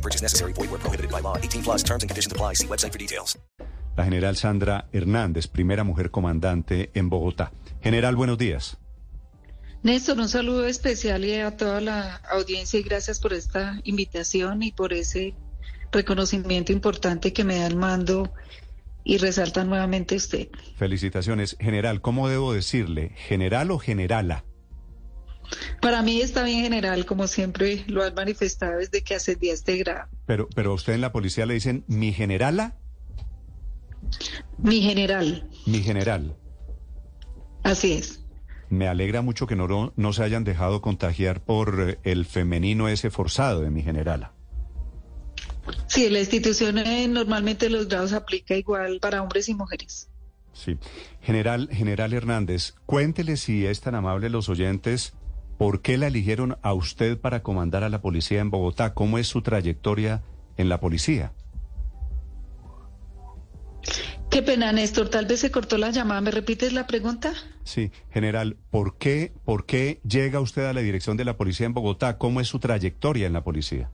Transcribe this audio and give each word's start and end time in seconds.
No 0.00 0.02
purchase 0.02 0.22
necessary. 0.22 0.54
Void 0.54 0.70
where 0.70 0.80
prohibited 0.80 1.10
by 1.10 1.20
law. 1.20 1.36
18 1.36 1.62
plus 1.62 1.82
terms 1.84 2.02
and 2.02 2.08
conditions 2.08 2.32
apply. 2.32 2.54
See 2.54 2.66
website 2.66 2.92
for 2.92 2.98
details. 2.98 3.38
La 3.96 4.04
general 4.04 4.34
Sandra 4.36 4.86
Hernández, 4.92 5.46
primera 5.46 5.84
mujer 5.84 6.10
comandante 6.10 6.90
en 6.94 7.10
Bogotá. 7.10 7.52
General, 7.82 8.16
buenos 8.16 8.38
días. 8.38 8.78
Néstor, 9.82 10.18
un 10.18 10.28
saludo 10.28 10.66
especial 10.66 11.24
y 11.24 11.34
a 11.34 11.54
toda 11.56 11.82
la 11.82 12.16
audiencia 12.30 12.80
y 12.80 12.82
gracias 12.82 13.20
por 13.20 13.34
esta 13.34 13.78
invitación 13.84 14.62
y 14.62 14.72
por 14.72 14.94
ese 14.94 15.34
reconocimiento 15.92 16.72
importante 16.72 17.32
que 17.32 17.44
me 17.44 17.58
da 17.58 17.66
el 17.66 17.76
mando 17.76 18.32
y 19.04 19.18
resalta 19.18 19.64
nuevamente 19.64 20.16
usted. 20.16 20.48
Felicitaciones. 20.76 21.56
General, 21.60 22.00
¿cómo 22.00 22.28
debo 22.28 22.54
decirle? 22.54 23.12
¿General 23.16 23.70
o 23.70 23.78
generala? 23.78 24.44
Para 25.80 26.02
mí 26.02 26.20
está 26.20 26.42
bien 26.44 26.62
general, 26.62 27.06
como 27.06 27.26
siempre 27.26 27.84
lo 27.88 28.02
has 28.02 28.14
manifestado 28.14 28.78
desde 28.78 29.02
que 29.02 29.14
ascendí 29.14 29.50
a 29.50 29.54
este 29.54 29.76
grado. 29.78 30.08
Pero, 30.26 30.48
pero 30.54 30.70
a 30.72 30.74
usted 30.74 30.92
en 30.94 31.00
la 31.00 31.12
policía 31.12 31.46
le 31.46 31.54
dicen 31.54 31.84
mi 31.88 32.12
generala, 32.12 32.76
Mi 34.58 34.80
general, 34.82 35.48
mi 35.66 35.82
general. 35.82 36.36
así 37.62 37.92
es. 37.94 38.20
Me 38.68 38.86
alegra 38.86 39.20
mucho 39.22 39.46
que 39.48 39.56
no, 39.56 39.92
no 39.96 40.12
se 40.12 40.22
hayan 40.22 40.44
dejado 40.44 40.80
contagiar 40.80 41.42
por 41.42 41.90
eh, 41.90 41.98
el 42.04 42.24
femenino 42.24 42.88
ese 42.88 43.10
forzado 43.10 43.62
de 43.62 43.70
mi 43.70 43.82
generala. 43.82 44.32
Sí, 45.88 46.08
la 46.08 46.20
institución 46.20 46.78
eh, 46.78 47.08
normalmente 47.08 47.68
los 47.68 47.88
grados 47.88 48.12
aplica 48.12 48.54
igual 48.54 48.98
para 49.00 49.22
hombres 49.22 49.48
y 49.48 49.54
mujeres. 49.54 50.08
Sí. 50.52 50.76
General, 51.20 51.68
General 51.72 52.12
Hernández, 52.12 52.74
cuéntele 52.86 53.36
si 53.36 53.66
es 53.66 53.80
tan 53.80 53.94
amable 53.96 54.30
los 54.30 54.48
oyentes, 54.48 55.14
¿por 55.60 55.82
qué 55.82 55.98
la 55.98 56.06
eligieron 56.06 56.56
a 56.62 56.72
usted 56.72 57.20
para 57.20 57.42
comandar 57.42 57.84
a 57.84 57.90
la 57.90 58.00
policía 58.00 58.40
en 58.40 58.50
Bogotá? 58.50 58.94
¿Cómo 58.94 59.18
es 59.18 59.26
su 59.26 59.42
trayectoria 59.42 60.22
en 60.56 60.70
la 60.70 60.80
policía? 60.80 61.34
Qué 64.30 64.40
pena, 64.40 64.72
Néstor, 64.72 65.10
tal 65.10 65.26
vez 65.26 65.40
se 65.40 65.50
cortó 65.50 65.76
la 65.76 65.90
llamada. 65.90 66.22
¿Me 66.22 66.30
repites 66.30 66.72
la 66.72 66.86
pregunta? 66.86 67.34
Sí, 67.62 67.92
general, 68.10 68.56
¿por 68.70 68.96
qué, 68.96 69.34
¿por 69.44 69.66
qué 69.66 70.00
llega 70.02 70.40
usted 70.40 70.64
a 70.64 70.72
la 70.72 70.80
dirección 70.80 71.18
de 71.18 71.26
la 71.26 71.36
policía 71.36 71.66
en 71.66 71.74
Bogotá? 71.74 72.16
¿Cómo 72.16 72.40
es 72.40 72.48
su 72.48 72.58
trayectoria 72.58 73.26
en 73.26 73.34
la 73.34 73.44
policía? 73.44 73.90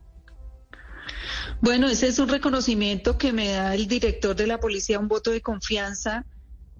Bueno, 1.59 1.89
ese 1.89 2.07
es 2.07 2.17
un 2.17 2.29
reconocimiento 2.29 3.17
que 3.17 3.33
me 3.33 3.49
da 3.49 3.75
el 3.75 3.89
director 3.89 4.37
de 4.37 4.47
la 4.47 4.61
policía, 4.61 4.99
un 4.99 5.09
voto 5.09 5.31
de 5.31 5.41
confianza, 5.41 6.23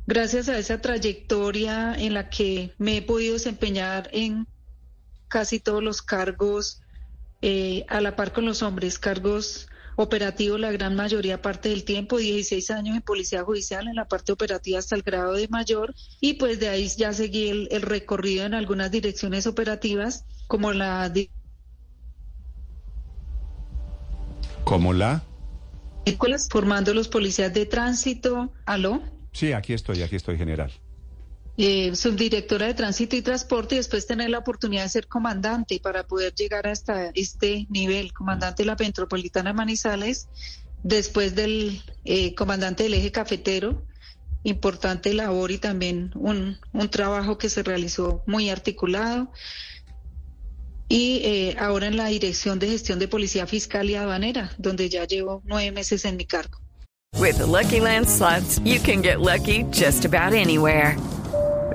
gracias 0.06 0.48
a 0.48 0.58
esa 0.58 0.80
trayectoria 0.80 1.94
en 1.94 2.14
la 2.14 2.30
que 2.30 2.72
me 2.78 2.96
he 2.96 3.02
podido 3.02 3.34
desempeñar 3.34 4.10
en 4.14 4.48
casi 5.28 5.60
todos 5.60 5.84
los 5.84 6.02
cargos, 6.02 6.82
eh, 7.42 7.86
a 7.90 8.02
la 8.02 8.16
par 8.16 8.34
con 8.34 8.46
los 8.46 8.62
hombres, 8.64 9.00
cargos 9.00 9.68
operativos 9.96 10.60
la 10.60 10.72
gran 10.72 10.96
mayoría 10.96 11.42
parte 11.42 11.70
del 11.70 11.84
tiempo, 11.84 12.18
16 12.18 12.70
años 12.72 12.96
en 12.96 13.02
policía 13.02 13.44
judicial, 13.44 13.88
en 13.88 13.96
la 13.96 14.08
parte 14.08 14.32
operativa 14.32 14.78
hasta 14.78 14.96
el 14.96 15.02
grado 15.02 15.34
de 15.34 15.48
mayor, 15.48 15.94
y 16.22 16.34
pues 16.34 16.60
de 16.60 16.70
ahí 16.70 16.88
ya 16.96 17.14
seguí 17.14 17.50
el, 17.50 17.68
el 17.72 17.82
recorrido 17.82 18.46
en 18.46 18.54
algunas 18.54 18.92
direcciones 18.92 19.48
operativas, 19.48 20.26
como 20.48 20.72
la 20.72 21.12
¿Cómo 24.64 24.94
la? 24.94 25.24
formando 26.50 26.94
los 26.94 27.08
policías 27.08 27.54
de 27.54 27.66
tránsito, 27.66 28.54
aló, 28.66 29.02
Sí, 29.38 29.54
aquí 29.54 29.74
estoy, 29.74 30.02
aquí 30.02 30.16
estoy, 30.16 30.36
general. 30.36 30.72
Eh, 31.58 31.96
subdirectora 31.96 32.68
de 32.68 32.76
tránsito 32.76 33.16
y 33.16 33.24
transporte 33.24 33.76
y 33.76 33.78
después 33.80 34.06
tener 34.06 34.30
la 34.30 34.38
oportunidad 34.38 34.84
de 34.84 34.90
ser 34.90 35.08
comandante 35.08 35.80
para 35.80 36.06
poder 36.06 36.36
llegar 36.36 36.68
hasta 36.68 37.10
este 37.16 37.66
nivel, 37.70 38.14
comandante 38.14 38.62
de 38.62 38.68
la 38.68 38.76
Metropolitana 38.76 39.54
Manizales, 39.54 40.28
después 40.84 41.34
del 41.34 41.82
eh, 42.06 42.36
comandante 42.36 42.84
del 42.84 42.94
eje 42.94 43.12
cafetero, 43.12 43.86
importante 44.44 45.14
labor 45.16 45.50
y 45.50 45.58
también 45.58 46.12
un, 46.16 46.60
un 46.74 46.90
trabajo 46.90 47.40
que 47.40 47.50
se 47.50 47.64
realizó 47.64 48.22
muy 48.28 48.52
articulado. 48.52 49.32
Y 50.90 51.22
eh, 51.24 51.56
ahora 51.60 51.88
en 51.88 51.98
la 51.98 52.08
Dirección 52.08 52.60
de 52.60 52.70
Gestión 52.70 53.00
de 53.00 53.08
Policía 53.08 53.48
Fiscal 53.48 53.90
y 53.90 53.96
Aduanera, 53.96 54.54
donde 54.58 54.90
ya 54.90 55.06
llevo 55.06 55.42
nueve 55.44 55.72
meses 55.72 56.06
en 56.06 56.16
mi 56.18 56.26
cargo. 56.26 56.60
With 57.16 57.40
the 57.40 57.48
Lucky 57.48 57.80
Land 57.80 58.08
slots, 58.08 58.60
you 58.64 58.80
can 58.80 59.02
get 59.02 59.20
lucky 59.20 59.64
just 59.72 60.06
about 60.06 60.34
anywhere. 60.34 60.96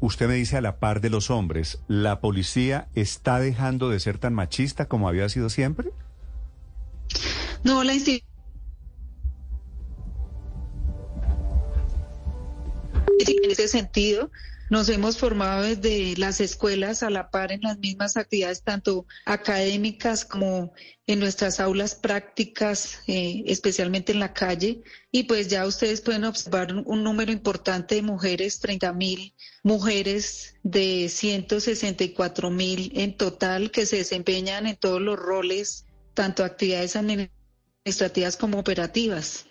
usted 0.00 0.28
me 0.28 0.34
dice 0.34 0.56
a 0.56 0.60
la 0.60 0.78
par 0.78 1.00
de 1.00 1.10
los 1.10 1.30
hombres, 1.30 1.80
¿la 1.88 2.20
policía 2.20 2.88
está 2.94 3.38
dejando 3.40 3.90
de 3.90 4.00
ser 4.00 4.18
tan 4.18 4.34
machista 4.34 4.86
como 4.86 5.08
había 5.08 5.28
sido 5.28 5.50
siempre? 5.50 5.90
No, 7.64 7.84
la 7.84 7.94
institución 7.94 8.37
en 13.18 13.50
ese 13.50 13.68
sentido 13.68 14.30
nos 14.70 14.88
hemos 14.90 15.16
formado 15.16 15.62
desde 15.62 16.14
las 16.18 16.40
escuelas 16.40 17.02
a 17.02 17.08
la 17.08 17.30
par 17.30 17.52
en 17.52 17.62
las 17.62 17.78
mismas 17.78 18.16
actividades, 18.16 18.62
tanto 18.62 19.06
académicas 19.24 20.26
como 20.26 20.74
en 21.06 21.20
nuestras 21.20 21.58
aulas 21.58 21.94
prácticas, 21.94 22.98
eh, 23.06 23.44
especialmente 23.46 24.12
en 24.12 24.20
la 24.20 24.34
calle. 24.34 24.82
Y 25.10 25.22
pues 25.22 25.48
ya 25.48 25.66
ustedes 25.66 26.02
pueden 26.02 26.24
observar 26.24 26.72
un, 26.74 26.82
un 26.86 27.02
número 27.02 27.32
importante 27.32 27.94
de 27.94 28.02
mujeres, 28.02 28.60
30 28.60 28.92
mil 28.92 29.34
mujeres 29.62 30.56
de 30.62 31.08
164 31.08 32.50
mil 32.50 32.92
en 32.94 33.16
total 33.16 33.70
que 33.70 33.86
se 33.86 33.96
desempeñan 33.96 34.66
en 34.66 34.76
todos 34.76 35.00
los 35.00 35.18
roles, 35.18 35.86
tanto 36.12 36.44
actividades 36.44 36.94
administrativas 36.94 38.36
como 38.36 38.58
operativas. 38.58 39.46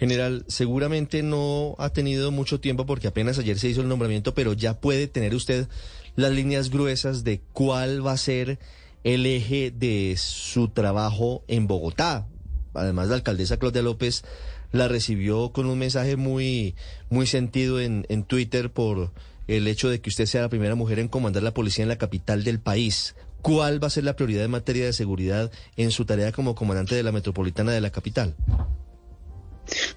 General, 0.00 0.46
seguramente 0.48 1.22
no 1.22 1.74
ha 1.78 1.90
tenido 1.90 2.30
mucho 2.30 2.58
tiempo 2.58 2.86
porque 2.86 3.08
apenas 3.08 3.38
ayer 3.38 3.58
se 3.58 3.68
hizo 3.68 3.82
el 3.82 3.88
nombramiento, 3.88 4.32
pero 4.32 4.54
ya 4.54 4.80
puede 4.80 5.08
tener 5.08 5.34
usted 5.34 5.68
las 6.16 6.32
líneas 6.32 6.70
gruesas 6.70 7.22
de 7.22 7.42
cuál 7.52 8.04
va 8.04 8.12
a 8.12 8.16
ser 8.16 8.58
el 9.04 9.26
eje 9.26 9.70
de 9.70 10.14
su 10.16 10.68
trabajo 10.68 11.44
en 11.48 11.66
Bogotá. 11.66 12.26
Además, 12.72 13.08
la 13.08 13.16
alcaldesa 13.16 13.58
Claudia 13.58 13.82
López 13.82 14.24
la 14.72 14.88
recibió 14.88 15.52
con 15.52 15.66
un 15.66 15.78
mensaje 15.78 16.16
muy, 16.16 16.76
muy 17.10 17.26
sentido 17.26 17.78
en, 17.78 18.06
en 18.08 18.24
Twitter 18.24 18.72
por 18.72 19.12
el 19.48 19.68
hecho 19.68 19.90
de 19.90 20.00
que 20.00 20.08
usted 20.08 20.24
sea 20.24 20.40
la 20.40 20.48
primera 20.48 20.76
mujer 20.76 20.98
en 20.98 21.08
comandar 21.08 21.42
la 21.42 21.52
policía 21.52 21.82
en 21.82 21.90
la 21.90 21.98
capital 21.98 22.42
del 22.42 22.58
país. 22.58 23.16
¿Cuál 23.42 23.82
va 23.82 23.88
a 23.88 23.90
ser 23.90 24.04
la 24.04 24.16
prioridad 24.16 24.44
en 24.44 24.50
materia 24.50 24.86
de 24.86 24.94
seguridad 24.94 25.52
en 25.76 25.90
su 25.90 26.06
tarea 26.06 26.32
como 26.32 26.54
comandante 26.54 26.94
de 26.94 27.02
la 27.02 27.12
metropolitana 27.12 27.72
de 27.72 27.82
la 27.82 27.90
capital? 27.90 28.34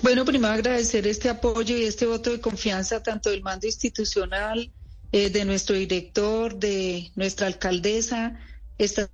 Bueno, 0.01 0.25
primero 0.25 0.53
agradecer 0.53 1.07
este 1.07 1.29
apoyo 1.29 1.77
y 1.77 1.83
este 1.83 2.05
voto 2.05 2.31
de 2.31 2.39
confianza 2.39 3.01
tanto 3.01 3.29
del 3.29 3.41
mando 3.41 3.67
institucional, 3.67 4.71
eh, 5.11 5.29
de 5.29 5.45
nuestro 5.45 5.75
director, 5.75 6.55
de 6.55 7.11
nuestra 7.15 7.47
alcaldesa, 7.47 8.39
esta 8.77 9.09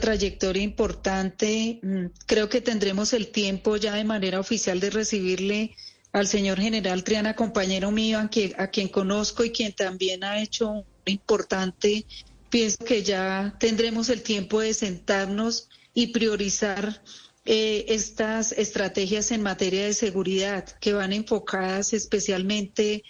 trayectoria 0.00 0.62
importante. 0.62 1.78
Mm, 1.82 2.06
Creo 2.26 2.48
que 2.48 2.60
tendremos 2.60 3.12
el 3.12 3.28
tiempo 3.28 3.76
ya 3.76 3.94
de 3.94 4.04
manera 4.04 4.40
oficial 4.40 4.80
de 4.80 4.90
recibirle 4.90 5.76
al 6.12 6.26
señor 6.28 6.60
general 6.60 7.02
Triana, 7.02 7.34
compañero 7.34 7.90
mío, 7.90 8.18
a 8.18 8.28
quien, 8.28 8.54
a 8.58 8.68
quien 8.68 8.88
conozco 8.88 9.44
y 9.44 9.50
quien 9.50 9.72
también 9.72 10.22
ha 10.24 10.40
hecho 10.40 10.70
un 10.70 10.84
importante. 11.06 12.06
Pienso 12.50 12.84
que 12.84 13.02
ya 13.02 13.56
tendremos 13.58 14.08
el 14.08 14.22
tiempo 14.22 14.60
de 14.60 14.74
sentarnos 14.74 15.68
y 15.92 16.08
priorizar 16.08 17.02
eh, 17.44 17.84
estas 17.88 18.52
estrategias 18.52 19.30
en 19.30 19.42
materia 19.42 19.84
de 19.84 19.92
seguridad 19.92 20.64
que 20.80 20.92
van 20.94 21.12
enfocadas 21.12 21.92
especialmente. 21.92 23.04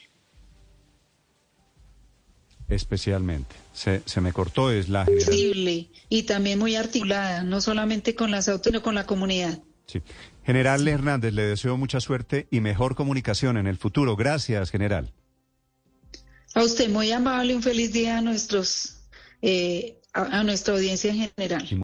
Especialmente. 2.69 3.55
Se, 3.73 4.03
se 4.07 4.21
me 4.21 4.33
cortó, 4.33 4.71
es 4.71 4.89
la 4.89 5.05
general. 5.05 5.89
Y 6.09 6.23
también 6.25 6.59
muy 6.59 6.75
articulada, 6.77 7.43
no 7.43 7.61
solamente 7.61 8.15
con 8.15 8.31
las 8.31 8.49
autos, 8.49 8.71
sino 8.71 8.83
con 8.83 8.95
la 8.95 9.07
comunidad. 9.07 9.61
Sí. 9.87 10.01
General 10.45 10.87
Hernández, 10.87 11.33
le 11.33 11.43
deseo 11.43 11.77
mucha 11.77 12.01
suerte 12.01 12.49
y 12.51 12.61
mejor 12.61 12.95
comunicación 12.95 13.57
en 13.57 13.67
el 13.67 13.77
futuro. 13.77 14.17
Gracias, 14.17 14.71
general. 14.71 15.13
A 16.55 16.63
usted 16.63 16.89
muy 16.89 17.11
amable, 17.13 17.55
un 17.55 17.63
feliz 17.63 17.93
día 17.93 18.19
a 18.19 18.21
nuestros 18.21 18.97
eh, 19.43 20.01
a, 20.13 20.41
a 20.41 20.45
nuestra 20.45 20.75
audiencia 20.75 21.11
en 21.11 21.31
general. 21.37 21.84